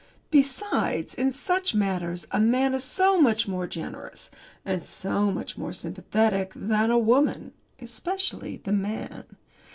Besides, 0.31 1.13
in 1.13 1.31
such 1.31 1.75
matters, 1.75 2.25
a 2.31 2.39
man 2.39 2.73
is 2.73 2.83
so 2.83 3.21
much 3.21 3.47
more 3.47 3.67
generous, 3.67 4.31
and 4.65 4.81
so 4.81 5.31
much 5.31 5.59
more 5.59 5.73
sympathetic 5.73 6.53
than 6.55 6.89
a 6.89 6.97
woman 6.97 7.53
especially 7.79 8.57
the 8.57 8.71
man. 8.73 9.25